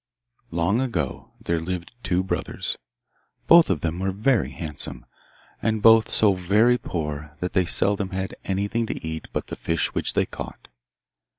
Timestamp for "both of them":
3.45-4.01